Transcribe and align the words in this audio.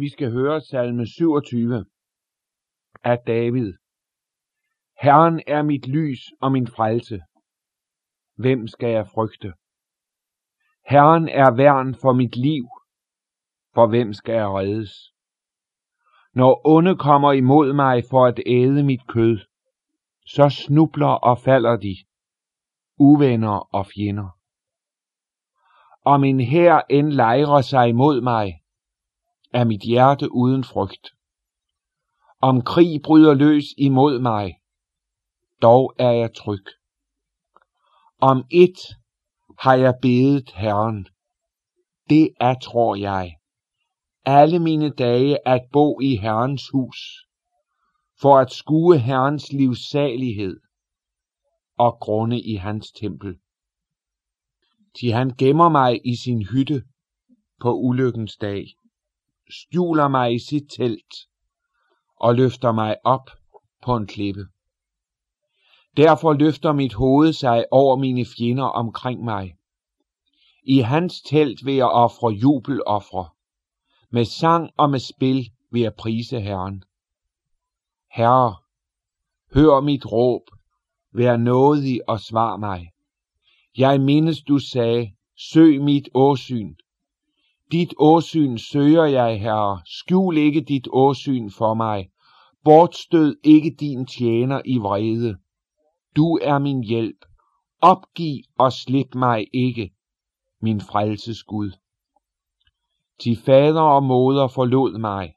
Vi 0.00 0.08
skal 0.08 0.32
høre 0.32 0.60
salme 0.60 1.06
27 1.06 1.84
af 3.04 3.18
David. 3.26 3.74
Herren 5.02 5.42
er 5.46 5.62
mit 5.62 5.86
lys 5.88 6.20
og 6.40 6.52
min 6.52 6.66
frelse. 6.66 7.20
Hvem 8.36 8.66
skal 8.68 8.88
jeg 8.88 9.06
frygte? 9.06 9.52
Herren 10.86 11.28
er 11.28 11.56
værn 11.56 11.94
for 11.94 12.12
mit 12.12 12.36
liv. 12.36 12.64
For 13.74 13.86
hvem 13.86 14.12
skal 14.12 14.34
jeg 14.34 14.48
reddes? 14.48 15.12
Når 16.34 16.60
onde 16.64 16.96
kommer 16.96 17.32
imod 17.32 17.72
mig 17.72 18.02
for 18.10 18.26
at 18.26 18.40
æde 18.46 18.82
mit 18.84 19.06
kød, 19.08 19.38
så 20.26 20.48
snubler 20.48 21.14
og 21.28 21.38
falder 21.38 21.76
de, 21.76 21.96
uvenner 22.98 23.74
og 23.74 23.86
fjender. 23.86 24.28
Om 26.04 26.24
en 26.24 26.40
her 26.40 26.82
end 26.90 27.08
lejrer 27.08 27.60
sig 27.60 27.88
imod 27.88 28.20
mig, 28.20 28.60
er 29.52 29.64
mit 29.64 29.82
hjerte 29.82 30.32
uden 30.32 30.64
frygt. 30.64 31.08
Om 32.40 32.62
krig 32.62 33.02
bryder 33.02 33.34
løs 33.34 33.64
imod 33.78 34.20
mig, 34.20 34.54
dog 35.62 35.94
er 35.98 36.10
jeg 36.10 36.34
tryg. 36.34 36.64
Om 38.20 38.44
et 38.50 38.78
har 39.58 39.74
jeg 39.74 39.94
bedet 40.02 40.50
Herren. 40.54 41.08
Det 42.10 42.30
er, 42.40 42.54
tror 42.58 42.94
jeg, 42.94 43.36
alle 44.24 44.58
mine 44.58 44.90
dage 44.90 45.48
at 45.48 45.68
bo 45.72 46.00
i 46.00 46.16
Herrens 46.16 46.68
hus, 46.72 46.98
for 48.20 48.38
at 48.38 48.52
skue 48.52 48.98
Herrens 48.98 49.52
livsalighed 49.52 50.60
og 51.78 51.98
grunde 52.00 52.40
i 52.40 52.54
hans 52.54 52.92
tempel. 52.92 53.38
Til 54.98 55.12
han 55.12 55.34
gemmer 55.38 55.68
mig 55.68 56.00
i 56.06 56.16
sin 56.16 56.42
hytte 56.42 56.84
på 57.60 57.74
ulykkens 57.74 58.36
dag 58.36 58.66
skjuler 59.50 60.08
mig 60.08 60.34
i 60.34 60.38
sit 60.38 60.70
telt 60.76 61.14
og 62.16 62.34
løfter 62.34 62.72
mig 62.72 62.96
op 63.04 63.30
på 63.82 63.96
en 63.96 64.06
klippe. 64.06 64.46
Derfor 65.96 66.32
løfter 66.32 66.72
mit 66.72 66.94
hoved 66.94 67.32
sig 67.32 67.64
over 67.70 67.96
mine 67.96 68.24
fjender 68.36 68.64
omkring 68.64 69.24
mig. 69.24 69.54
I 70.62 70.78
hans 70.78 71.22
telt 71.22 71.64
vil 71.64 71.74
jeg 71.74 71.86
ofre 71.86 72.28
jubelofre. 72.28 73.28
Med 74.10 74.24
sang 74.24 74.70
og 74.76 74.90
med 74.90 74.98
spil 74.98 75.50
vil 75.70 75.82
jeg 75.82 75.94
prise 75.94 76.40
Herren. 76.40 76.84
Herre, 78.12 78.56
hør 79.54 79.80
mit 79.80 80.06
råb, 80.06 80.42
vær 81.12 81.36
nådig 81.36 82.08
og 82.08 82.20
svar 82.20 82.56
mig. 82.56 82.90
Jeg 83.78 84.00
mindes, 84.00 84.42
du 84.42 84.58
sagde, 84.58 85.12
søg 85.36 85.82
mit 85.82 86.08
åsyn, 86.14 86.74
dit 87.72 87.94
åsyn 87.98 88.58
søger 88.58 89.04
jeg, 89.04 89.40
Herre. 89.40 89.80
Skjul 89.86 90.36
ikke 90.36 90.60
dit 90.60 90.88
åsyn 90.90 91.50
for 91.50 91.74
mig. 91.74 92.10
Bortstød 92.64 93.36
ikke 93.44 93.76
din 93.80 94.06
tjener 94.06 94.62
i 94.64 94.78
vrede. 94.78 95.38
Du 96.16 96.38
er 96.42 96.58
min 96.58 96.82
hjælp. 96.82 97.24
Opgiv 97.80 98.42
og 98.58 98.72
slip 98.72 99.14
mig 99.14 99.46
ikke, 99.52 99.90
min 100.60 100.80
frelses 100.80 101.42
Gud. 101.42 101.70
Til 103.20 103.36
fader 103.36 103.80
og 103.80 104.02
moder 104.02 104.48
forlod 104.48 104.98
mig, 104.98 105.34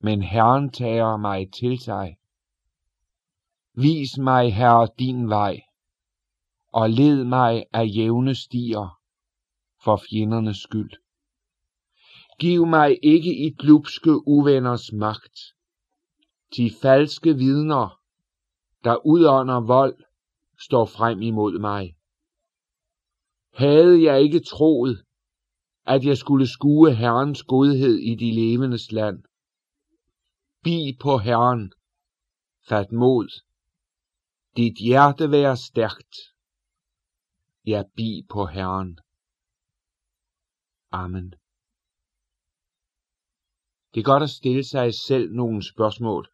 men 0.00 0.22
Herren 0.22 0.70
tager 0.70 1.16
mig 1.16 1.52
til 1.52 1.78
sig. 1.78 2.16
Vis 3.74 4.18
mig, 4.18 4.54
Herre, 4.54 4.88
din 4.98 5.28
vej, 5.28 5.60
og 6.72 6.90
led 6.90 7.24
mig 7.24 7.64
af 7.72 7.84
jævne 7.96 8.34
stier 8.34 8.98
for 9.84 10.00
fjendernes 10.10 10.56
skyld. 10.56 10.90
Giv 12.40 12.66
mig 12.66 12.98
ikke 13.02 13.46
i 13.46 13.50
glupske 13.58 14.28
uvenners 14.28 14.92
magt. 14.92 15.38
De 16.56 16.70
falske 16.82 17.34
vidner, 17.34 18.00
der 18.84 19.06
udånder 19.06 19.60
vold, 19.60 20.04
står 20.58 20.86
frem 20.86 21.22
imod 21.22 21.58
mig. 21.58 21.96
Havde 23.54 24.02
jeg 24.02 24.22
ikke 24.22 24.40
troet, 24.40 25.04
at 25.86 26.04
jeg 26.04 26.16
skulle 26.16 26.46
skue 26.46 26.94
Herrens 26.94 27.42
godhed 27.42 27.96
i 27.98 28.14
de 28.14 28.34
levendes 28.34 28.92
land. 28.92 29.22
Bi 30.64 30.96
på 31.00 31.18
Herren, 31.18 31.72
fat 32.68 32.92
mod. 32.92 33.28
Dit 34.56 34.78
hjerte 34.78 35.30
være 35.30 35.56
stærkt. 35.56 36.16
Ja, 37.66 37.82
bi 37.96 38.26
på 38.30 38.46
Herren. 38.46 38.98
Amen. 40.90 41.39
Det 43.94 44.00
er 44.00 44.04
godt 44.04 44.22
at 44.22 44.30
stille 44.30 44.64
sig 44.64 44.94
selv 44.94 45.32
nogle 45.32 45.62
spørgsmål. 45.62 46.28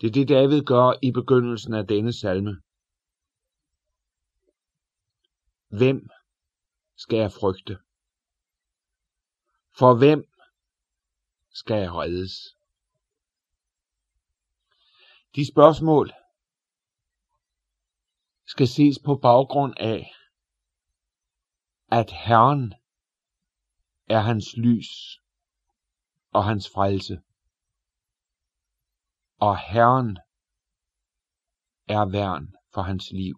Det 0.00 0.06
er 0.06 0.12
det, 0.12 0.28
David 0.28 0.62
gør 0.62 0.92
i 1.02 1.10
begyndelsen 1.12 1.74
af 1.74 1.86
denne 1.86 2.12
salme. 2.12 2.62
Hvem 5.68 6.08
skal 6.96 7.18
jeg 7.18 7.32
frygte? 7.32 7.78
For 9.78 9.94
hvem 9.98 10.28
skal 11.50 11.76
jeg 11.76 11.92
reddes? 11.92 12.56
De 15.34 15.52
spørgsmål 15.52 16.12
skal 18.46 18.68
ses 18.68 18.98
på 19.04 19.14
baggrund 19.14 19.74
af, 19.76 20.14
at 21.90 22.10
Herren 22.12 22.74
er 24.06 24.20
hans 24.20 24.56
lys 24.56 25.23
og 26.34 26.44
hans 26.44 26.70
frelse. 26.74 27.22
Og 29.36 29.58
Herren 29.58 30.18
er 31.88 32.10
værn 32.10 32.54
for 32.74 32.82
hans 32.82 33.10
liv. 33.10 33.36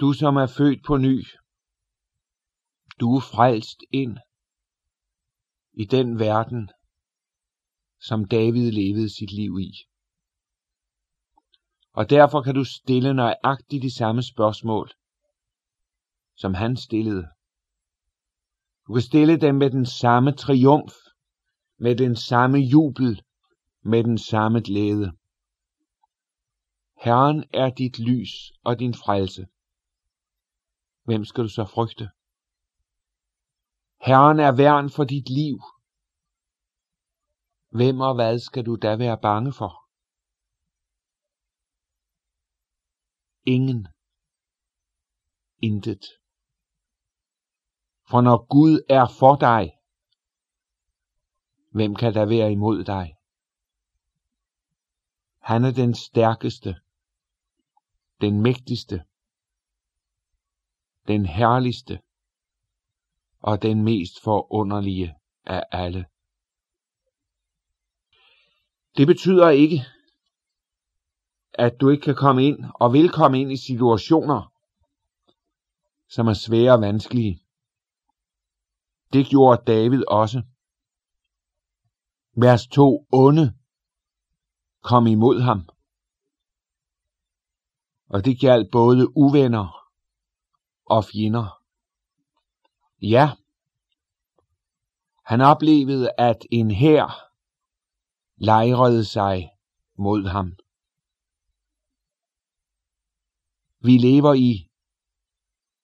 Du 0.00 0.12
som 0.12 0.36
er 0.36 0.46
født 0.46 0.84
på 0.86 0.96
ny, 0.96 1.24
du 3.00 3.16
er 3.16 3.20
frelst 3.20 3.80
ind 3.90 4.18
i 5.72 5.84
den 5.84 6.18
verden, 6.18 6.70
som 8.00 8.24
David 8.24 8.70
levede 8.70 9.14
sit 9.18 9.32
liv 9.32 9.58
i. 9.60 9.72
Og 11.92 12.10
derfor 12.10 12.42
kan 12.42 12.54
du 12.54 12.64
stille 12.64 13.14
nøjagtigt 13.14 13.82
de 13.82 13.96
samme 13.96 14.22
spørgsmål, 14.22 14.90
som 16.34 16.54
han 16.54 16.76
stillede. 16.76 17.28
Du 18.92 18.94
kan 18.94 19.02
stille 19.02 19.36
dem 19.40 19.54
med 19.54 19.70
den 19.70 19.86
samme 19.86 20.32
triumf, 20.32 20.94
med 21.78 21.96
den 21.96 22.16
samme 22.16 22.58
jubel, 22.58 23.22
med 23.80 24.04
den 24.04 24.18
samme 24.18 24.60
glæde. 24.60 25.08
Herren 27.04 27.44
er 27.62 27.70
dit 27.70 27.98
lys 27.98 28.32
og 28.64 28.78
din 28.78 28.94
frelse. 28.94 29.46
Hvem 31.04 31.24
skal 31.24 31.44
du 31.44 31.48
så 31.48 31.64
frygte? 31.74 32.04
Herren 34.06 34.40
er 34.40 34.56
værn 34.62 34.90
for 34.90 35.04
dit 35.04 35.28
liv. 35.40 35.56
Hvem 37.76 38.00
og 38.00 38.14
hvad 38.14 38.38
skal 38.38 38.66
du 38.66 38.76
da 38.82 38.96
være 38.96 39.18
bange 39.22 39.52
for? 39.52 39.72
Ingen. 43.46 43.86
Intet. 45.62 46.21
For 48.12 48.20
når 48.20 48.46
Gud 48.46 48.84
er 48.88 49.06
for 49.18 49.36
dig, 49.36 49.72
hvem 51.70 51.94
kan 51.94 52.14
der 52.14 52.26
være 52.26 52.52
imod 52.52 52.84
dig? 52.84 53.16
Han 55.38 55.64
er 55.64 55.72
den 55.72 55.94
stærkeste, 55.94 56.76
den 58.20 58.42
mægtigste, 58.42 59.04
den 61.08 61.26
herligste 61.26 62.00
og 63.38 63.62
den 63.62 63.82
mest 63.82 64.22
forunderlige 64.22 65.14
af 65.44 65.64
alle. 65.70 66.06
Det 68.96 69.06
betyder 69.06 69.48
ikke, 69.48 69.84
at 71.52 71.80
du 71.80 71.88
ikke 71.88 72.02
kan 72.02 72.16
komme 72.16 72.44
ind 72.46 72.64
og 72.74 72.92
vil 72.92 73.10
komme 73.10 73.40
ind 73.40 73.52
i 73.52 73.56
situationer, 73.56 74.52
som 76.08 76.26
er 76.26 76.34
svære 76.34 76.72
og 76.72 76.80
vanskelige. 76.80 77.41
Det 79.12 79.26
gjorde 79.26 79.62
David 79.66 80.04
også. 80.08 80.42
Vers 82.36 82.66
2. 82.66 83.06
Onde 83.12 83.54
kom 84.82 85.06
imod 85.06 85.40
ham. 85.40 85.68
Og 88.06 88.24
det 88.24 88.40
galt 88.40 88.70
både 88.72 89.16
uvenner 89.16 89.90
og 90.86 91.04
fjender. 91.04 91.62
Ja, 93.02 93.30
han 95.24 95.40
oplevede, 95.40 96.10
at 96.18 96.46
en 96.50 96.70
hær 96.70 97.32
lejrede 98.36 99.04
sig 99.04 99.50
mod 99.98 100.28
ham. 100.28 100.56
Vi 103.80 103.98
lever 103.98 104.34
i 104.34 104.70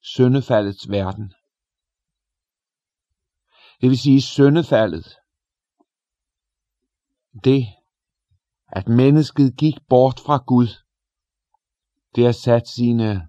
syndefaldets 0.00 0.90
verden. 0.90 1.34
Det 3.80 3.88
vil 3.90 3.98
sige 3.98 4.22
syndefaldet. 4.22 5.16
Det, 7.44 7.66
at 8.66 8.88
mennesket 8.88 9.56
gik 9.56 9.74
bort 9.88 10.20
fra 10.26 10.44
Gud, 10.46 10.68
det 12.14 12.24
har 12.24 12.32
sat 12.32 12.68
sine 12.68 13.28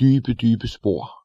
dybe, 0.00 0.34
dybe 0.34 0.68
spor. 0.68 1.24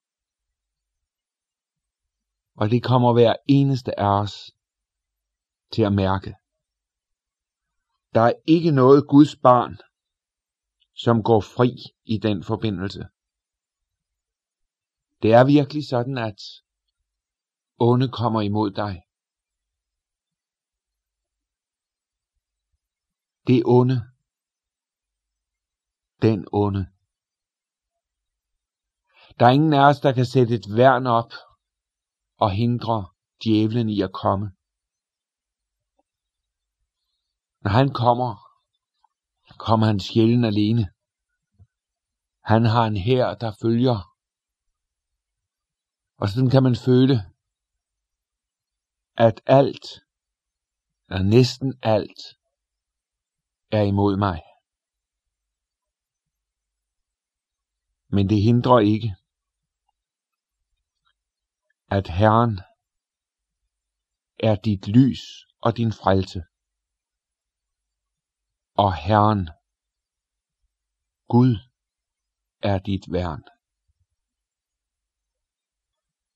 Og 2.55 2.69
det 2.69 2.83
kommer 2.83 3.13
hver 3.13 3.35
eneste 3.47 3.99
af 3.99 4.21
os 4.21 4.51
til 5.71 5.81
at 5.81 5.93
mærke. 5.93 6.35
Der 8.13 8.21
er 8.21 8.33
ikke 8.47 8.71
noget 8.71 9.07
Guds 9.07 9.35
barn, 9.35 9.77
som 10.95 11.23
går 11.23 11.41
fri 11.41 11.69
i 12.05 12.17
den 12.17 12.43
forbindelse. 12.43 13.03
Det 15.21 15.33
er 15.33 15.45
virkelig 15.45 15.87
sådan, 15.87 16.17
at 16.17 16.41
onde 17.79 18.07
kommer 18.09 18.41
imod 18.41 18.71
dig. 18.71 18.93
Det 23.47 23.63
onde. 23.65 23.97
Den 26.21 26.47
onde. 26.51 26.83
Der 29.39 29.45
er 29.45 29.49
ingen 29.49 29.73
af 29.73 29.83
os, 29.89 29.99
der 29.99 30.13
kan 30.13 30.25
sætte 30.25 30.55
et 30.55 30.67
værn 30.75 31.07
op 31.07 31.31
og 32.37 32.51
hindre 32.51 33.13
djævlen 33.43 33.89
i 33.89 34.01
at 34.01 34.13
komme. 34.13 34.45
Når 37.63 37.71
han 37.79 37.93
kommer, 37.93 38.31
kommer 39.65 39.85
han 39.85 39.99
sjældent 39.99 40.45
alene. 40.45 40.83
Han 42.51 42.65
har 42.65 42.85
en 42.87 42.97
hær, 42.97 43.35
der 43.35 43.51
følger. 43.61 43.97
Og 46.21 46.29
sådan 46.29 46.49
kan 46.49 46.63
man 46.63 46.75
føle, 46.75 47.15
at 49.19 49.41
alt, 49.45 49.85
eller 51.09 51.23
næsten 51.23 51.79
alt, 51.83 52.19
er 53.71 53.81
imod 53.81 54.17
mig. 54.17 54.41
Men 58.07 58.29
det 58.29 58.41
hindrer 58.41 58.79
ikke, 58.79 59.15
at 61.91 62.07
Herren 62.07 62.59
er 64.39 64.55
dit 64.55 64.87
lys 64.87 65.21
og 65.61 65.77
din 65.77 65.91
frelse. 65.91 66.43
Og 68.73 68.95
Herren, 68.95 69.49
Gud, 71.27 71.55
er 72.61 72.79
dit 72.79 73.11
værn. 73.11 73.58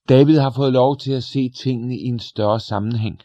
David 0.10 0.38
har 0.38 0.52
fået 0.52 0.74
lov 0.74 0.98
til 0.98 1.12
at 1.12 1.24
se 1.24 1.50
tingene 1.50 1.98
i 1.98 2.04
en 2.04 2.20
større 2.20 2.60
sammenhæng. 2.60 3.18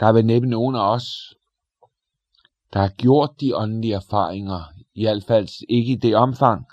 Der 0.00 0.06
er 0.06 0.12
vel 0.12 0.26
næppe 0.26 0.48
nogen 0.48 0.74
af 0.74 0.94
os, 0.94 1.34
der 2.72 2.80
har 2.80 2.88
gjort 2.88 3.40
de 3.40 3.56
åndelige 3.56 3.94
erfaringer, 3.94 4.60
i 4.94 5.04
hvert 5.04 5.24
fald 5.24 5.48
ikke 5.68 5.92
i 5.92 5.96
det 5.96 6.16
omfang, 6.16 6.66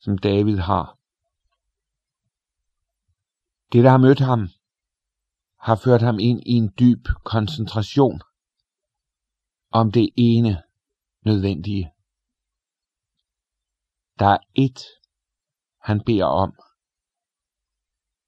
som 0.00 0.18
David 0.18 0.58
har. 0.58 0.98
Det, 3.72 3.84
der 3.84 3.90
har 3.90 3.98
mødt 3.98 4.20
ham, 4.20 4.48
har 5.58 5.76
ført 5.76 6.02
ham 6.02 6.18
ind 6.18 6.40
i 6.46 6.52
en 6.52 6.74
dyb 6.78 7.06
koncentration 7.24 8.20
om 9.70 9.92
det 9.92 10.10
ene 10.16 10.62
nødvendige. 11.24 11.92
Der 14.18 14.26
er 14.26 14.38
ét, 14.58 15.03
han 15.84 16.00
beder 16.06 16.24
om, 16.24 16.52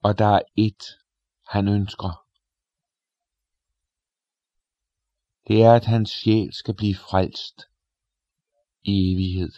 og 0.03 0.19
der 0.19 0.27
er 0.27 0.43
et, 0.57 0.83
han 1.49 1.69
ønsker. 1.69 2.27
Det 5.49 5.63
er, 5.63 5.73
at 5.75 5.85
hans 5.85 6.11
sjæl 6.11 6.53
skal 6.53 6.75
blive 6.75 6.95
frelst 6.95 7.57
i 8.83 9.13
evighed. 9.13 9.53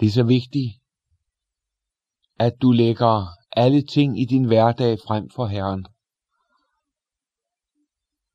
Det 0.00 0.06
er 0.06 0.12
så 0.12 0.22
vigtigt, 0.22 0.72
at 2.38 2.62
du 2.62 2.72
lægger 2.72 3.26
alle 3.52 3.82
ting 3.82 4.20
i 4.20 4.24
din 4.24 4.44
hverdag 4.44 4.98
frem 5.06 5.30
for 5.30 5.46
Herren. 5.46 5.86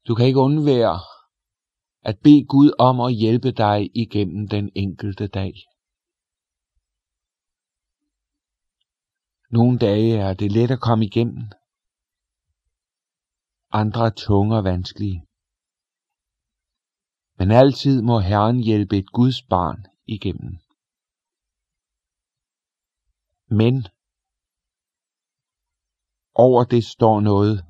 Du 0.07 0.15
kan 0.15 0.25
ikke 0.25 0.39
undvære 0.39 0.99
at 2.01 2.19
bede 2.23 2.45
Gud 2.45 2.71
om 2.79 2.99
at 2.99 3.13
hjælpe 3.13 3.51
dig 3.51 3.91
igennem 3.93 4.47
den 4.47 4.71
enkelte 4.75 5.27
dag. 5.27 5.53
Nogle 9.49 9.79
dage 9.79 10.17
er 10.17 10.33
det 10.33 10.51
let 10.51 10.71
at 10.71 10.81
komme 10.81 11.05
igennem. 11.05 11.43
Andre 13.71 14.05
er 14.05 14.15
tunge 14.27 14.57
og 14.57 14.63
vanskelige. 14.63 15.25
Men 17.39 17.51
altid 17.51 18.01
må 18.01 18.19
Herren 18.19 18.59
hjælpe 18.59 18.97
et 18.97 19.11
Guds 19.11 19.41
barn 19.49 19.85
igennem. 20.05 20.53
Men 23.49 23.75
over 26.33 26.63
det 26.63 26.83
står 26.85 27.19
noget, 27.19 27.65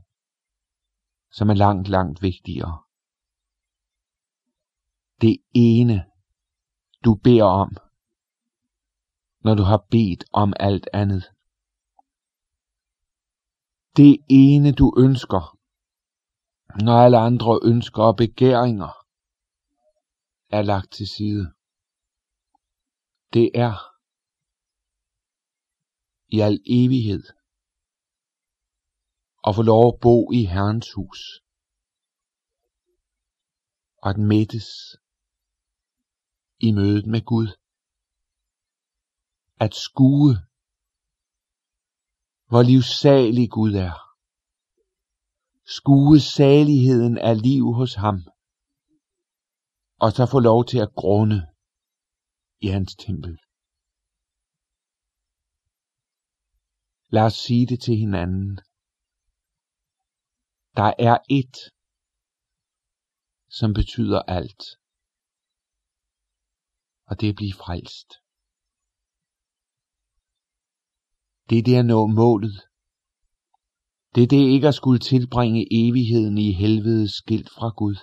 som 1.31 1.49
er 1.49 1.53
langt, 1.53 1.87
langt 1.87 2.21
vigtigere. 2.21 2.83
Det 5.21 5.37
ene, 5.55 6.05
du 7.05 7.15
beder 7.23 7.49
om, 7.63 7.71
når 9.45 9.55
du 9.55 9.63
har 9.63 9.85
bedt 9.91 10.23
om 10.33 10.53
alt 10.59 10.89
andet. 10.93 11.36
Det 13.97 14.17
ene, 14.29 14.71
du 14.71 14.93
ønsker, 15.05 15.57
når 16.85 16.93
alle 17.05 17.17
andre 17.17 17.59
ønsker 17.63 18.03
og 18.03 18.17
begæringer 18.17 18.93
er 20.57 20.61
lagt 20.61 20.91
til 20.91 21.07
side. 21.07 21.53
Det 23.33 23.51
er 23.65 23.75
i 26.35 26.39
al 26.39 26.59
evighed 26.65 27.23
at 29.47 29.55
få 29.55 29.61
lov 29.61 29.87
at 29.93 29.99
bo 30.01 30.31
i 30.31 30.41
Herrens 30.53 30.93
hus 30.93 31.21
og 34.01 34.09
at 34.09 34.17
mættes 34.17 34.67
i 36.59 36.71
mødet 36.71 37.05
med 37.05 37.21
Gud. 37.25 37.47
At 39.59 39.73
skue, 39.75 40.46
hvor 42.49 42.63
livsalig 42.63 43.49
Gud 43.51 43.73
er. 43.73 43.95
Skue 45.77 46.19
saligheden 46.19 47.17
af 47.17 47.41
liv 47.41 47.73
hos 47.73 47.93
ham. 47.95 48.17
Og 49.99 50.11
så 50.11 50.23
få 50.31 50.39
lov 50.39 50.65
til 50.65 50.79
at 50.85 50.93
grunde 50.95 51.39
i 52.59 52.67
hans 52.67 52.95
tempel. 52.95 53.37
Lad 57.09 57.25
os 57.29 57.33
sige 57.33 57.65
det 57.67 57.79
til 57.81 57.95
hinanden. 57.97 58.59
Der 60.75 60.93
er 60.99 61.17
et, 61.29 61.55
som 63.49 63.73
betyder 63.73 64.21
alt. 64.37 64.63
Og 67.07 67.19
det 67.19 67.25
er 67.27 67.33
at 67.33 67.35
blive 67.35 67.53
frelst. 67.53 68.26
Det 71.49 71.57
er 71.57 71.63
det 71.63 71.75
at 71.75 71.85
nå 71.85 72.07
målet. 72.07 72.57
Det 74.15 74.23
er 74.23 74.27
det 74.27 74.43
ikke 74.53 74.67
at 74.67 74.75
skulle 74.75 74.99
tilbringe 74.99 75.67
evigheden 75.71 76.37
i 76.37 76.51
helvede 76.51 77.17
skilt 77.17 77.49
fra 77.49 77.69
Gud. 77.69 77.97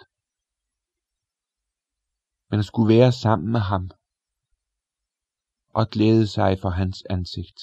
Men 2.51 2.59
at 2.59 2.65
skulle 2.65 2.95
være 2.97 3.13
sammen 3.13 3.53
med 3.53 3.61
ham 3.61 3.91
og 5.69 5.89
glæde 5.91 6.27
sig 6.27 6.59
for 6.63 6.71
hans 6.71 7.03
ansigt. 7.11 7.61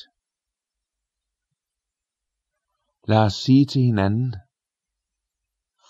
Lad 3.08 3.18
os 3.18 3.34
sige 3.34 3.66
til 3.66 3.82
hinanden, 3.82 4.36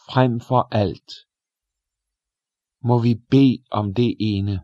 frem 0.07 0.39
for 0.39 0.61
alt, 0.71 1.11
må 2.83 3.01
vi 3.01 3.15
bede 3.29 3.63
om 3.71 3.93
det 3.93 4.15
ene, 4.19 4.55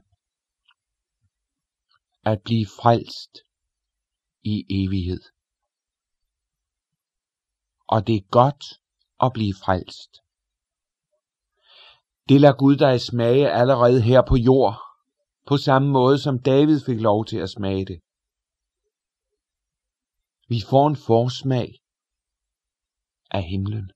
at 2.24 2.42
blive 2.46 2.66
frelst 2.66 3.47
i 4.48 4.66
evighed. 4.70 5.22
Og 7.88 8.08
det 8.08 8.16
er 8.16 8.30
godt 8.32 8.64
at 9.26 9.32
blive 9.34 9.54
frelst. 9.64 10.12
Det 12.30 12.42
lader 12.42 12.58
Gud 12.58 12.76
dig 12.76 13.02
smage 13.02 13.52
allerede 13.52 14.02
her 14.02 14.22
på 14.28 14.36
jord, 14.36 14.76
på 15.48 15.58
samme 15.58 15.90
måde 15.90 16.20
som 16.20 16.40
David 16.40 16.80
fik 16.86 17.00
lov 17.00 17.26
til 17.26 17.38
at 17.38 17.50
smage 17.50 17.86
det. 17.86 18.00
Vi 20.50 20.60
får 20.70 20.88
en 20.88 20.96
forsmag 20.96 21.70
af 23.32 23.44
himlen. 23.44 23.92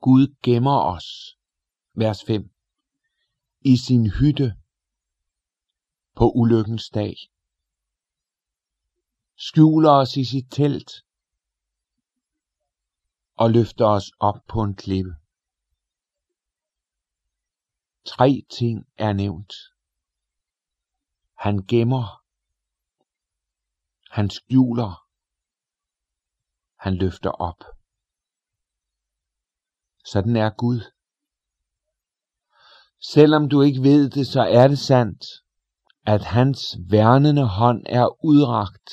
Gud 0.00 0.34
gemmer 0.42 0.78
os, 0.94 1.36
vers 1.94 2.24
5, 2.24 2.50
i 3.60 3.76
sin 3.76 4.10
hytte 4.10 4.54
på 6.16 6.30
ulykkens 6.34 6.88
dag. 6.88 7.16
Skjuler 9.36 9.90
os 9.90 10.16
i 10.16 10.24
sit 10.24 10.50
telt 10.50 10.90
og 13.36 13.50
løfter 13.50 13.86
os 13.86 14.10
op 14.20 14.38
på 14.48 14.62
en 14.62 14.74
klippe. 14.76 15.14
Tre 18.06 18.46
ting 18.58 18.86
er 18.96 19.12
nævnt. 19.12 19.52
Han 21.34 21.66
gemmer, 21.68 22.22
han 24.10 24.30
skjuler, 24.30 25.08
han 26.76 26.94
løfter 26.94 27.30
op. 27.30 27.60
Sådan 30.04 30.36
er 30.36 30.50
Gud. 30.50 30.80
Selvom 33.00 33.48
du 33.48 33.62
ikke 33.62 33.82
ved 33.82 34.10
det, 34.10 34.26
så 34.26 34.40
er 34.40 34.68
det 34.68 34.78
sandt, 34.78 35.24
at 36.06 36.24
hans 36.24 36.76
værnende 36.90 37.46
hånd 37.48 37.82
er 37.86 38.24
udragt. 38.24 38.90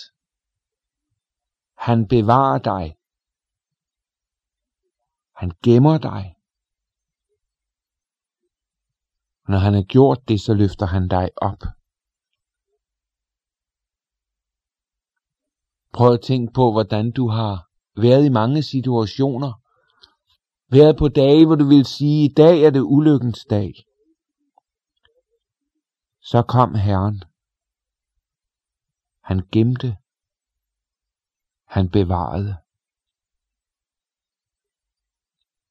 Han 1.80 2.08
bevarer 2.08 2.60
dig. 2.60 2.98
Han 5.36 5.52
gemmer 5.64 5.98
dig. 5.98 6.36
Når 9.48 9.58
han 9.58 9.74
har 9.74 9.84
gjort 9.84 10.28
det, 10.28 10.42
så 10.42 10.54
løfter 10.54 10.86
han 10.86 11.08
dig 11.08 11.30
op. 11.38 11.62
Prøv 15.94 16.14
at 16.14 16.22
tænke 16.22 16.54
på, 16.54 16.72
hvordan 16.72 17.12
du 17.12 17.28
har 17.28 17.70
været 17.96 18.26
i 18.26 18.30
mange 18.30 18.64
situationer. 18.64 19.62
Været 20.72 20.98
på 20.98 21.08
dage, 21.08 21.46
hvor 21.46 21.56
du 21.56 21.66
vil 21.66 21.86
sige, 21.86 22.26
i 22.26 22.34
dag 22.34 22.64
er 22.64 22.70
det 22.70 22.82
ulykkens 22.82 23.46
dag. 23.50 23.74
Så 26.22 26.44
kom 26.48 26.76
Herren. 26.76 27.24
Han 29.24 29.48
gemte. 29.52 29.98
Han 31.70 31.90
bevarede. 31.90 32.58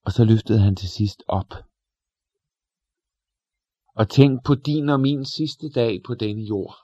Og 0.06 0.12
så 0.12 0.24
løftede 0.24 0.60
han 0.60 0.76
til 0.76 0.88
sidst 0.88 1.22
op. 1.28 1.52
Og 3.94 4.10
tænk 4.10 4.44
på 4.44 4.54
din 4.54 4.88
og 4.88 5.00
min 5.00 5.24
sidste 5.24 5.70
dag 5.70 6.02
på 6.06 6.14
denne 6.14 6.42
jord. 6.42 6.76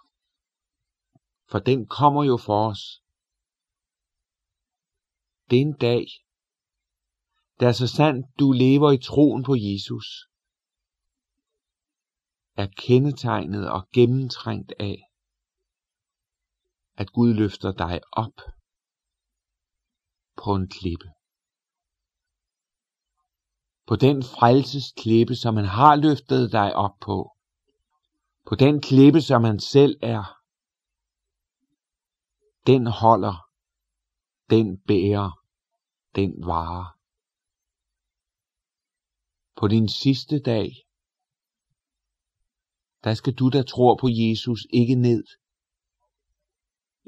For 1.51 1.59
den 1.59 1.87
kommer 1.87 2.25
jo 2.25 2.37
for 2.37 2.71
os. 2.71 3.03
Det 5.51 5.57
er 5.57 5.63
en 5.63 5.77
dag, 5.77 6.07
der 7.61 7.73
så 7.73 7.87
sandt 7.87 8.27
du 8.41 8.53
lever 8.53 8.93
i 8.93 8.99
troen 8.99 9.45
på 9.45 9.55
Jesus, 9.59 10.07
er 12.57 12.69
kendetegnet 12.77 13.71
og 13.71 13.89
gennemtrængt 13.93 14.73
af, 14.79 14.99
at 16.95 17.13
Gud 17.13 17.35
løfter 17.35 17.73
dig 17.73 18.01
op 18.13 18.41
på 20.37 20.55
en 20.55 20.69
klippe. 20.69 21.09
På 23.87 23.97
den 23.97 24.23
frelsesklippe, 24.23 25.37
som 25.37 25.57
han 25.57 25.65
har 25.65 25.97
løftet 25.97 26.53
dig 26.53 26.75
op 26.75 26.99
på. 27.01 27.37
På 28.47 28.55
den 28.55 28.81
klippe, 28.81 29.21
som 29.21 29.45
han 29.45 29.61
selv 29.61 29.99
er. 30.03 30.41
Den 32.67 32.87
holder, 32.87 33.49
den 34.51 34.79
bærer, 34.79 35.31
den 36.15 36.47
varer. 36.47 36.99
På 39.57 39.69
din 39.69 39.89
sidste 39.89 40.39
dag, 40.41 40.71
der 43.05 43.15
skal 43.15 43.35
du, 43.35 43.49
der 43.49 43.63
tror 43.63 43.97
på 44.01 44.09
Jesus, 44.11 44.67
ikke 44.71 44.95
ned. 44.95 45.25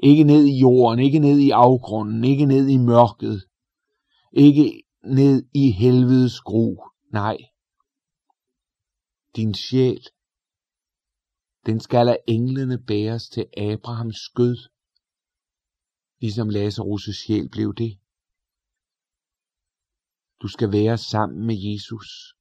Ikke 0.03 0.23
ned 0.23 0.45
i 0.45 0.59
jorden, 0.59 0.99
ikke 0.99 1.19
ned 1.19 1.39
i 1.39 1.49
afgrunden, 1.49 2.23
ikke 2.23 2.45
ned 2.45 2.67
i 2.67 2.77
mørket, 2.77 3.47
ikke 4.31 4.83
ned 5.03 5.45
i 5.53 5.71
helvedes 5.71 6.39
gru. 6.41 6.77
Nej. 7.13 7.37
Din 9.35 9.53
sjæl, 9.53 10.07
den 11.65 11.79
skal 11.79 12.09
af 12.09 12.19
englene 12.27 12.77
bæres 12.77 13.29
til 13.29 13.45
Abrahams 13.57 14.17
skød, 14.17 14.57
ligesom 16.19 16.49
Lazarus' 16.49 17.13
sjæl 17.13 17.49
blev 17.49 17.75
det. 17.75 17.99
Du 20.41 20.47
skal 20.47 20.71
være 20.71 20.97
sammen 20.97 21.47
med 21.47 21.55
Jesus. 21.55 22.35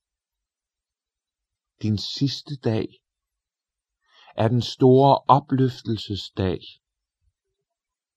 Din 1.82 1.98
sidste 1.98 2.56
dag 2.56 2.88
er 4.36 4.48
den 4.48 4.62
store 4.62 5.18
opløftelsesdag, 5.18 6.60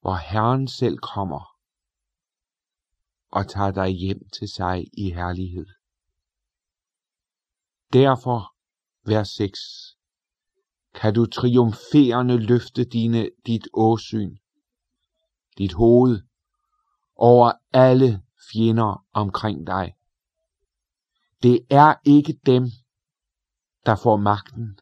hvor 0.01 0.15
Herren 0.15 0.67
selv 0.67 0.97
kommer 0.97 1.55
og 3.31 3.47
tager 3.47 3.71
dig 3.71 3.89
hjem 3.89 4.29
til 4.29 4.49
sig 4.49 4.85
i 4.97 5.11
herlighed. 5.11 5.65
Derfor, 7.93 8.55
vers 9.09 9.29
6, 9.29 9.59
kan 10.93 11.13
du 11.13 11.25
triumferende 11.25 12.37
løfte 12.37 12.83
dine, 12.83 13.29
dit 13.45 13.67
åsyn, 13.73 14.37
dit 15.57 15.73
hoved, 15.73 16.21
over 17.15 17.51
alle 17.73 18.21
fjender 18.51 19.05
omkring 19.13 19.67
dig. 19.67 19.95
Det 21.43 21.65
er 21.69 21.95
ikke 22.05 22.39
dem, 22.45 22.63
der 23.85 23.95
får 23.95 24.17
magten. 24.17 24.79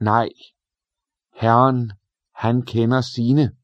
Nej, 0.00 0.28
Herren, 1.32 1.92
han 2.34 2.62
kender 2.62 3.00
sine. 3.00 3.56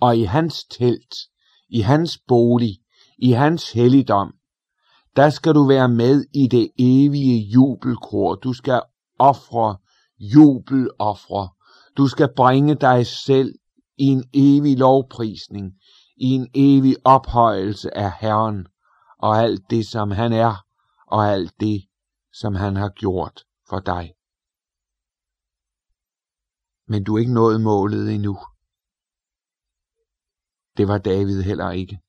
Og 0.00 0.16
i 0.16 0.22
hans 0.22 0.64
telt, 0.64 1.14
i 1.68 1.80
hans 1.80 2.18
bolig, 2.28 2.78
i 3.18 3.30
hans 3.30 3.72
helligdom, 3.72 4.32
der 5.16 5.30
skal 5.30 5.54
du 5.54 5.66
være 5.66 5.88
med 5.88 6.24
i 6.34 6.48
det 6.48 6.70
evige 6.78 7.50
jubelkor. 7.50 8.34
Du 8.34 8.52
skal 8.52 8.82
ofre 9.18 9.76
jubeloffre. 10.18 11.48
Du 11.96 12.08
skal 12.08 12.28
bringe 12.36 12.74
dig 12.74 13.06
selv 13.06 13.54
i 13.98 14.04
en 14.04 14.24
evig 14.34 14.78
lovprisning, 14.78 15.72
i 16.16 16.26
en 16.26 16.48
evig 16.54 16.96
ophøjelse 17.04 17.96
af 17.96 18.12
Herren 18.20 18.66
og 19.18 19.38
alt 19.38 19.70
det, 19.70 19.86
som 19.86 20.10
han 20.10 20.32
er, 20.32 20.64
og 21.06 21.28
alt 21.28 21.52
det, 21.60 21.82
som 22.32 22.54
han 22.54 22.76
har 22.76 22.88
gjort 22.88 23.44
for 23.68 23.78
dig. 23.78 24.12
Men 26.88 27.04
du 27.04 27.14
er 27.14 27.18
ikke 27.18 27.34
nået 27.34 27.60
målet 27.60 28.14
endnu. 28.14 28.38
Det 30.76 30.88
var 30.88 30.98
David 30.98 31.42
heller 31.42 31.70
ikke. 31.70 32.00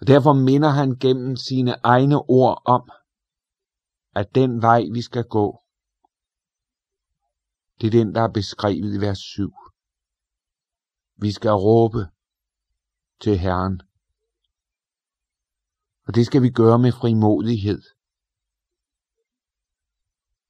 Og 0.00 0.06
derfor 0.06 0.32
minder 0.32 0.68
han 0.68 0.98
gennem 0.98 1.36
sine 1.36 1.72
egne 1.72 2.16
ord 2.16 2.62
om, 2.64 2.90
at 4.14 4.34
den 4.34 4.62
vej 4.62 4.82
vi 4.92 5.02
skal 5.02 5.24
gå, 5.24 5.62
det 7.80 7.86
er 7.86 7.90
den, 7.90 8.14
der 8.14 8.22
er 8.22 8.32
beskrevet 8.32 8.94
i 8.94 9.00
vers 9.00 9.18
7. 9.18 9.52
Vi 11.16 11.32
skal 11.32 11.50
råbe 11.50 11.98
til 13.20 13.38
Herren. 13.38 13.80
Og 16.06 16.14
det 16.14 16.26
skal 16.26 16.42
vi 16.42 16.50
gøre 16.50 16.78
med 16.78 16.92
frimodighed. 16.92 17.82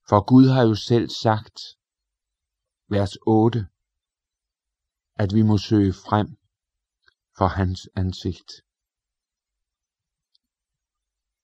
For 0.09 0.25
Gud 0.31 0.47
har 0.47 0.63
jo 0.63 0.75
selv 0.75 1.09
sagt, 1.09 1.57
vers 2.87 3.17
8, 3.27 3.67
at 5.19 5.29
vi 5.33 5.41
må 5.41 5.57
søge 5.57 5.93
frem 5.93 6.27
for 7.37 7.47
hans 7.47 7.89
ansigt. 7.95 8.51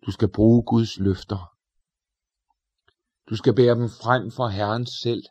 Du 0.05 0.12
skal 0.12 0.32
bruge 0.32 0.63
Guds 0.63 1.00
løfter. 1.00 1.41
Du 3.29 3.36
skal 3.36 3.55
bære 3.55 3.75
dem 3.75 3.89
frem 4.03 4.32
for 4.32 4.48
Herren 4.48 4.86
selv. 4.86 5.24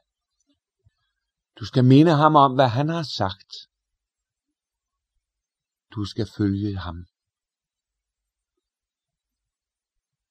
Du 1.58 1.64
skal 1.64 1.84
minde 1.84 2.12
ham 2.22 2.36
om, 2.36 2.54
hvad 2.54 2.68
han 2.68 2.88
har 2.88 3.02
sagt. 3.02 3.52
Du 5.94 6.04
skal 6.04 6.26
følge 6.36 6.78
ham. 6.78 7.06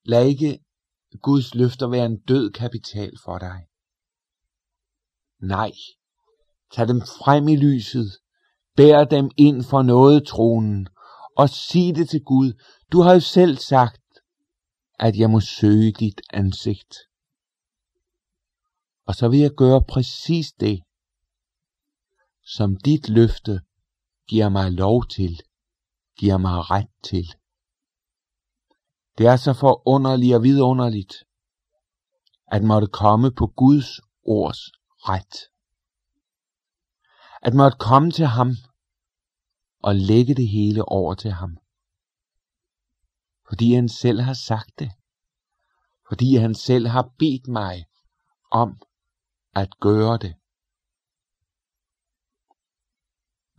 Lad 0.04 0.26
ikke 0.26 0.66
Guds 1.22 1.56
løfter 1.56 1.88
være 1.88 2.06
en 2.06 2.22
død 2.22 2.52
kapital 2.52 3.14
for 3.26 3.38
dig. 3.38 3.68
Nej, 5.40 5.72
tag 6.74 6.88
dem 6.88 7.02
frem 7.02 7.48
i 7.48 7.56
lyset, 7.56 8.12
bær 8.76 9.04
dem 9.04 9.30
ind 9.38 9.64
for 9.64 9.82
noget 9.82 10.28
tronen, 10.28 10.88
og 11.38 11.50
sig 11.50 11.96
det 11.96 12.10
til 12.10 12.24
Gud. 12.24 12.54
Du 12.92 13.02
har 13.02 13.14
jo 13.14 13.20
selv 13.20 13.58
sagt, 13.58 14.02
at 15.00 15.16
jeg 15.18 15.30
må 15.30 15.40
søge 15.40 15.92
dit 15.92 16.22
ansigt. 16.34 16.94
Og 19.08 19.16
så 19.16 19.28
vil 19.28 19.40
jeg 19.40 19.52
gøre 19.52 19.84
præcis 19.84 20.52
det, 20.60 20.82
som 22.46 22.76
dit 22.76 23.10
løfte 23.10 23.62
giver 24.28 24.50
mig 24.50 24.72
lov 24.72 25.06
til, 25.08 25.40
giver 26.18 26.38
mig 26.38 26.72
ret 26.72 26.90
til. 27.04 27.26
Det 29.18 29.26
er 29.28 29.36
så 29.36 29.54
forunderligt 29.54 30.36
og 30.36 30.44
vidunderligt, 30.44 31.14
at 32.48 32.64
måtte 32.64 32.88
komme 32.88 33.32
på 33.32 33.48
Guds 33.48 34.00
ords 34.26 34.72
ret. 35.10 35.53
At 37.46 37.54
måtte 37.54 37.78
komme 37.78 38.12
til 38.12 38.26
ham 38.26 38.50
og 39.80 39.96
lægge 39.96 40.36
det 40.36 40.48
hele 40.48 40.86
over 40.86 41.14
til 41.14 41.32
ham. 41.32 41.58
Fordi 43.48 43.74
han 43.74 43.90
selv 43.90 44.20
har 44.22 44.34
sagt 44.34 44.80
det. 44.80 44.92
Fordi 46.08 46.36
han 46.36 46.56
selv 46.56 46.88
har 46.88 47.10
bedt 47.20 47.48
mig 47.48 47.86
om 48.52 48.82
at 49.56 49.70
gøre 49.80 50.18
det. 50.18 50.36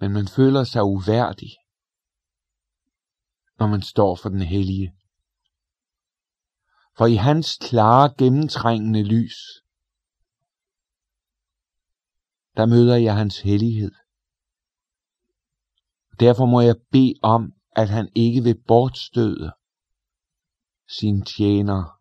Men 0.00 0.12
man 0.12 0.28
føler 0.28 0.64
sig 0.64 0.84
uværdig, 0.84 1.50
når 3.58 3.66
man 3.66 3.82
står 3.82 4.16
for 4.16 4.28
den 4.28 4.42
hellige. 4.42 4.94
For 6.96 7.06
i 7.06 7.14
hans 7.14 7.58
klare 7.60 8.14
gennemtrængende 8.18 9.02
lys, 9.02 9.63
der 12.56 12.66
møder 12.66 12.96
jeg 12.96 13.16
hans 13.16 13.40
hellighed. 13.40 13.92
Derfor 16.20 16.46
må 16.46 16.60
jeg 16.60 16.76
bede 16.92 17.14
om, 17.22 17.52
at 17.76 17.88
han 17.88 18.08
ikke 18.14 18.42
vil 18.42 18.62
bortstøde 18.66 19.52
sin 20.98 21.24
tjener 21.24 22.00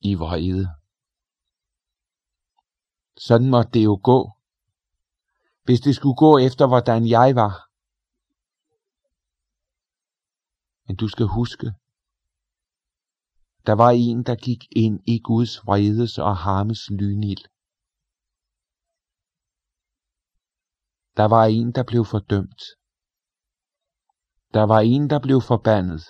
i 0.00 0.14
vrede. 0.14 0.68
Sådan 3.16 3.50
måtte 3.50 3.70
det 3.72 3.84
jo 3.84 4.00
gå, 4.02 4.32
hvis 5.64 5.80
det 5.80 5.96
skulle 5.96 6.16
gå 6.16 6.38
efter, 6.38 6.66
hvordan 6.66 7.08
jeg 7.08 7.34
var. 7.34 7.54
Men 10.86 10.96
du 10.96 11.08
skal 11.08 11.26
huske, 11.26 11.66
der 13.66 13.72
var 13.72 13.90
en, 13.90 14.22
der 14.22 14.34
gik 14.34 14.62
ind 14.76 15.00
i 15.06 15.18
Guds 15.18 15.66
vredes 15.66 16.18
og 16.18 16.36
harmes 16.36 16.90
lynild. 16.90 17.44
Der 21.16 21.24
var 21.24 21.44
en, 21.44 21.72
der 21.72 21.82
blev 21.82 22.04
fordømt. 22.04 22.62
Der 24.54 24.62
var 24.62 24.80
en, 24.80 25.10
der 25.10 25.20
blev 25.20 25.40
forbandet. 25.40 26.02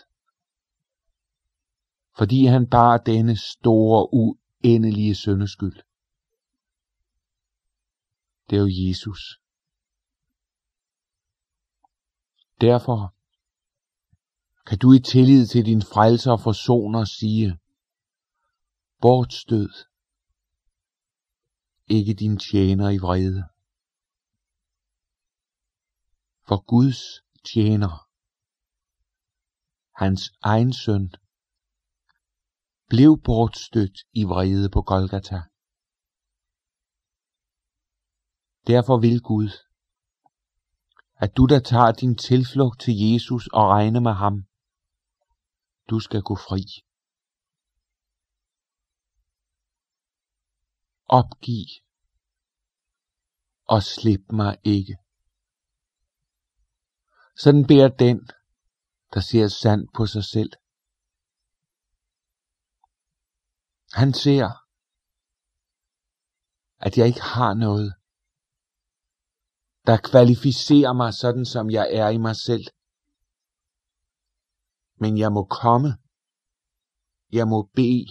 Fordi 2.17 2.45
han 2.45 2.71
bar 2.71 2.97
denne 2.97 3.37
store, 3.37 4.09
uendelige 4.13 5.15
søndeskyld. 5.15 5.83
Det 8.51 8.57
er 8.57 8.61
jo 8.61 8.89
Jesus. 8.89 9.41
Derfor 12.61 13.15
kan 14.67 14.79
du 14.79 14.93
i 14.93 14.99
tillid 14.99 15.47
til 15.47 15.67
din 15.67 15.83
frelser 15.83 16.33
og 16.33 16.41
forsoner 16.41 17.05
sige, 17.05 17.59
bortstød 19.01 19.71
ikke 21.91 22.15
din 22.15 22.39
tjener 22.39 22.91
i 22.91 22.99
vrede. 22.99 23.45
For 26.51 26.63
Guds 26.75 27.03
tjener, 27.49 27.95
hans 30.03 30.23
egen 30.43 30.73
søn, 30.73 31.07
blev 32.89 33.11
bortstødt 33.25 33.99
i 34.21 34.23
vrede 34.25 34.71
på 34.75 34.81
Golgata. 34.83 35.41
Derfor 38.67 38.97
vil 39.05 39.19
Gud, 39.31 39.51
at 41.25 41.37
du 41.37 41.47
der 41.53 41.61
tager 41.71 41.93
din 41.93 42.17
tilflugt 42.17 42.81
til 42.81 42.95
Jesus 43.11 43.47
og 43.47 43.65
regner 43.75 44.01
med 44.01 44.15
ham, 44.23 44.37
du 45.91 46.01
skal 46.07 46.23
gå 46.23 46.35
fri. 46.47 46.63
Opgiv 51.19 51.69
og 53.75 53.83
slip 53.83 54.25
mig 54.33 54.59
ikke. 54.65 55.00
Sådan 57.43 57.65
beder 57.67 57.89
den, 57.89 58.19
der 59.15 59.21
ser 59.21 59.49
sandt 59.49 59.91
på 59.97 60.07
sig 60.07 60.25
selv. 60.25 60.53
Han 63.93 64.13
ser, 64.13 64.47
at 66.87 66.93
jeg 66.99 67.07
ikke 67.07 67.21
har 67.21 67.55
noget, 67.55 67.95
der 69.87 69.97
kvalificerer 70.11 70.93
mig 70.93 71.15
sådan, 71.15 71.47
som 71.47 71.71
jeg 71.71 71.87
er 72.01 72.09
i 72.09 72.19
mig 72.19 72.37
selv. 72.37 72.67
Men 75.03 75.19
jeg 75.19 75.33
må 75.33 75.45
komme. 75.45 75.89
Jeg 77.33 77.47
må 77.49 77.59
bede. 77.77 78.07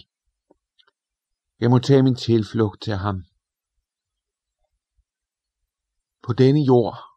Jeg 1.60 1.70
må 1.70 1.78
tage 1.78 2.02
min 2.02 2.16
tilflugt 2.16 2.82
til 2.82 2.96
ham. 3.04 3.16
På 6.22 6.32
denne 6.32 6.60
jord, 6.60 7.09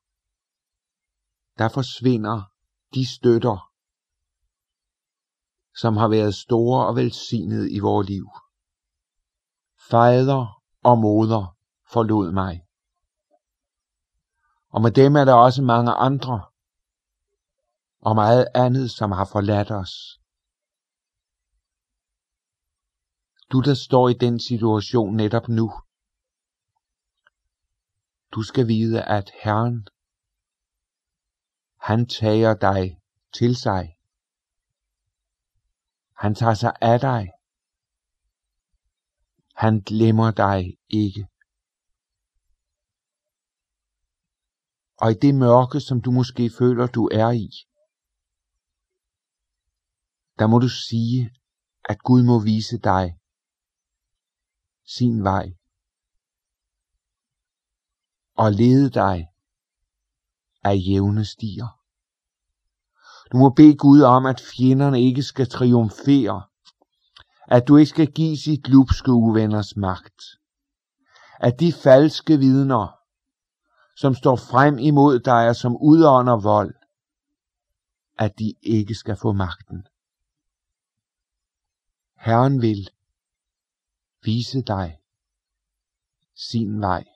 der 1.57 1.69
forsvinder 1.69 2.41
de 2.93 3.15
støtter, 3.15 3.71
som 5.75 5.97
har 5.97 6.07
været 6.07 6.35
store 6.35 6.87
og 6.87 6.95
velsignede 6.95 7.71
i 7.71 7.79
vores 7.79 8.07
liv. 8.09 8.29
Fader 9.89 10.61
og 10.83 10.97
moder 10.97 11.57
forlod 11.91 12.31
mig. 12.31 12.65
Og 14.69 14.81
med 14.81 14.91
dem 14.91 15.15
er 15.15 15.25
der 15.25 15.33
også 15.33 15.61
mange 15.61 15.91
andre, 15.91 16.45
og 17.99 18.15
meget 18.15 18.47
andet, 18.55 18.91
som 18.91 19.11
har 19.11 19.25
forladt 19.25 19.71
os. 19.71 20.19
Du, 23.51 23.59
der 23.59 23.73
står 23.73 24.09
i 24.09 24.13
den 24.13 24.39
situation 24.39 25.15
netop 25.15 25.47
nu, 25.47 25.73
du 28.35 28.43
skal 28.43 28.67
vide, 28.67 29.03
at 29.03 29.31
Herren, 29.43 29.87
han 31.83 32.05
tager 32.07 32.53
dig 32.67 33.01
til 33.37 33.55
sig. 33.55 33.97
Han 36.17 36.35
tager 36.35 36.53
sig 36.53 36.73
af 36.81 36.99
dig. 36.99 37.23
Han 39.55 39.81
glemmer 39.81 40.31
dig 40.31 40.77
ikke. 40.89 41.27
Og 44.97 45.11
i 45.11 45.13
det 45.13 45.35
mørke, 45.35 45.79
som 45.79 46.01
du 46.01 46.11
måske 46.11 46.49
føler, 46.59 46.87
du 46.87 47.03
er 47.21 47.31
i, 47.31 47.49
der 50.39 50.47
må 50.47 50.59
du 50.59 50.69
sige, 50.69 51.19
at 51.89 51.99
Gud 51.99 52.23
må 52.23 52.43
vise 52.43 52.77
dig 52.77 53.19
sin 54.85 55.23
vej 55.23 55.45
og 58.33 58.51
lede 58.51 58.89
dig 58.89 59.32
af 60.63 60.75
jævne 60.87 61.25
stier. 61.25 61.79
Du 63.31 63.37
må 63.37 63.49
bede 63.49 63.77
Gud 63.77 64.01
om, 64.01 64.25
at 64.25 64.41
fjenderne 64.41 65.01
ikke 65.01 65.23
skal 65.23 65.49
triumfere, 65.49 66.43
at 67.47 67.67
du 67.67 67.77
ikke 67.77 67.89
skal 67.89 68.11
give 68.11 68.37
sit 68.37 68.67
lupske 68.67 69.11
uvenners 69.11 69.75
magt, 69.75 70.21
at 71.39 71.59
de 71.59 71.73
falske 71.73 72.37
vidner, 72.37 72.97
som 73.97 74.15
står 74.15 74.35
frem 74.35 74.77
imod 74.77 75.19
dig 75.19 75.49
og 75.49 75.55
som 75.55 75.77
udånder 75.81 76.37
vold, 76.41 76.75
at 78.17 78.39
de 78.39 78.53
ikke 78.61 78.95
skal 78.95 79.15
få 79.15 79.31
magten. 79.31 79.87
Herren 82.17 82.61
vil 82.61 82.89
vise 84.23 84.61
dig 84.61 84.97
sin 86.35 86.81
vej. 86.81 87.12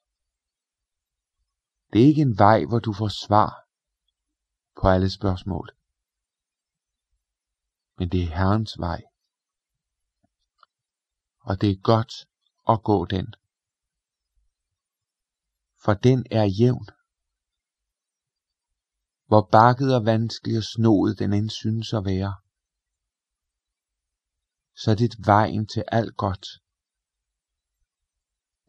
Det 1.93 2.01
er 2.01 2.07
ikke 2.07 2.21
en 2.21 2.37
vej, 2.37 2.65
hvor 2.69 2.79
du 2.79 2.93
får 2.93 3.11
svar 3.25 3.51
på 4.81 4.87
alle 4.87 5.09
spørgsmål. 5.09 5.67
Men 7.97 8.09
det 8.09 8.23
er 8.23 8.35
Herrens 8.37 8.79
vej. 8.79 9.01
Og 11.39 11.61
det 11.61 11.69
er 11.71 11.81
godt 11.93 12.13
at 12.69 12.83
gå 12.83 13.05
den. 13.05 13.27
For 15.83 15.93
den 15.93 16.25
er 16.31 16.43
jævn. 16.59 16.87
Hvor 19.25 19.49
bakket 19.51 19.95
og 19.95 20.05
vanskelig 20.05 20.57
og 20.57 20.63
snoet 20.63 21.19
den 21.19 21.33
end 21.33 21.49
synes 21.49 21.93
at 21.93 22.05
være 22.05 22.33
så 24.81 24.91
er 24.91 24.95
det 24.95 25.15
vejen 25.25 25.67
til 25.67 25.83
alt 25.87 26.17
godt. 26.17 26.45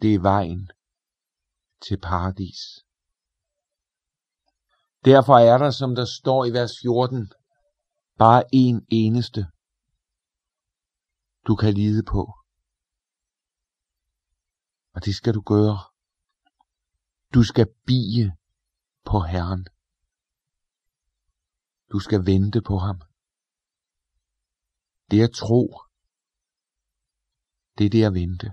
Det 0.03 0.15
er 0.15 0.21
vejen 0.21 0.71
til 1.83 2.01
paradis. 2.01 2.61
Derfor 5.11 5.37
er 5.51 5.59
der, 5.59 5.71
som 5.71 5.95
der 5.95 6.05
står 6.05 6.45
i 6.45 6.51
vers 6.59 6.73
14, 6.83 7.33
bare 8.19 8.43
en 8.53 8.87
eneste, 9.03 9.41
du 11.47 11.57
kan 11.57 11.75
lide 11.75 12.03
på. 12.03 12.23
Og 14.95 15.05
det 15.05 15.15
skal 15.15 15.35
du 15.35 15.41
gøre. 15.41 15.79
Du 17.35 17.43
skal 17.43 17.67
bie 17.87 18.37
på 19.05 19.21
Herren. 19.21 19.67
Du 21.93 21.99
skal 21.99 22.27
vente 22.27 22.61
på 22.63 22.79
ham. 22.79 23.01
Det 25.11 25.23
er 25.23 25.29
tro 25.43 25.89
det 27.79 27.87
er 27.87 27.91
det 27.91 28.05
at 28.05 28.15
vente. 28.15 28.47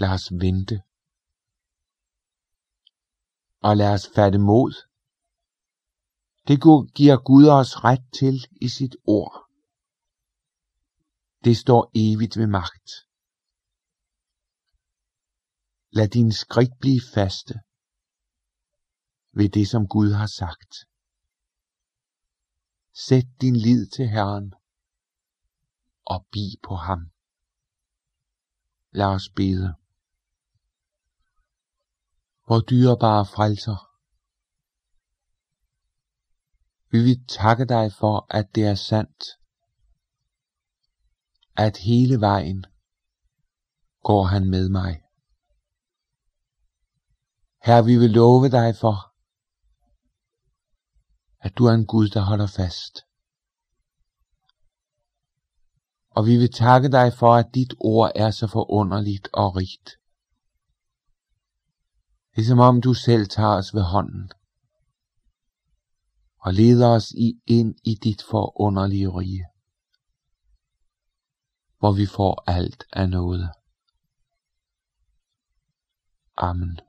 Lad 0.00 0.08
os 0.08 0.32
vente. 0.32 0.85
Og 3.66 3.76
lad 3.76 3.92
os 3.94 4.08
fatte 4.14 4.38
mod. 4.38 4.72
Det 6.48 6.58
giver 6.98 7.18
Gud 7.30 7.46
os 7.60 7.84
ret 7.84 8.04
til 8.18 8.36
i 8.66 8.68
sit 8.68 8.96
ord. 9.04 9.34
Det 11.44 11.56
står 11.56 11.90
evigt 11.94 12.36
ved 12.36 12.46
magt. 12.46 12.88
Lad 15.90 16.08
din 16.08 16.32
skridt 16.32 16.78
blive 16.80 17.00
faste 17.14 17.54
ved 19.38 19.48
det, 19.48 19.68
som 19.68 19.86
Gud 19.94 20.10
har 20.12 20.30
sagt. 20.40 20.72
Sæt 23.06 23.26
din 23.40 23.56
lid 23.56 23.86
til 23.86 24.08
Herren 24.08 24.54
og 26.04 26.26
bi 26.32 26.46
på 26.62 26.74
ham. 26.74 27.00
Lad 28.90 29.06
os 29.06 29.28
bede 29.36 29.85
vor 32.48 32.60
dyrebare 32.60 33.26
frelser. 33.26 33.78
Vi 36.90 37.02
vil 37.02 37.26
takke 37.28 37.64
dig 37.64 37.92
for, 37.92 38.26
at 38.30 38.54
det 38.54 38.64
er 38.66 38.74
sandt, 38.74 39.24
at 41.56 41.76
hele 41.76 42.20
vejen 42.20 42.66
går 44.02 44.24
han 44.24 44.50
med 44.50 44.68
mig. 44.68 45.02
Her 47.62 47.82
vi 47.82 47.96
vil 47.96 48.10
love 48.10 48.48
dig 48.48 48.76
for, 48.76 48.96
at 51.40 51.58
du 51.58 51.64
er 51.64 51.72
en 51.72 51.86
Gud, 51.86 52.08
der 52.08 52.20
holder 52.20 52.46
fast. 52.46 52.94
Og 56.10 56.26
vi 56.26 56.36
vil 56.36 56.52
takke 56.52 56.88
dig 56.88 57.12
for, 57.12 57.34
at 57.34 57.54
dit 57.54 57.74
ord 57.80 58.12
er 58.14 58.30
så 58.30 58.46
forunderligt 58.46 59.28
og 59.32 59.56
rigt. 59.56 60.05
Det 62.36 62.42
er 62.42 62.46
som 62.46 62.58
om 62.58 62.80
du 62.80 62.94
selv 62.94 63.26
tager 63.28 63.56
os 63.56 63.74
ved 63.74 63.82
hånden 63.82 64.30
og 66.38 66.54
leder 66.54 66.88
os 66.88 67.10
i, 67.10 67.40
ind 67.46 67.74
i 67.84 67.94
dit 67.94 68.22
forunderlige 68.30 69.08
rige, 69.08 69.46
hvor 71.78 71.92
vi 71.92 72.06
får 72.06 72.44
alt 72.46 72.84
af 72.92 73.08
noget. 73.08 73.50
Amen. 76.36 76.80